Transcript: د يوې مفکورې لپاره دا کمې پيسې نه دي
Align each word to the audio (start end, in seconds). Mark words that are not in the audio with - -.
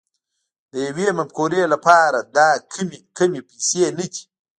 د 0.71 0.73
يوې 0.87 1.07
مفکورې 1.19 1.63
لپاره 1.73 2.17
دا 2.37 2.49
کمې 3.17 3.41
پيسې 3.49 3.83
نه 3.97 4.05
دي 4.11 4.21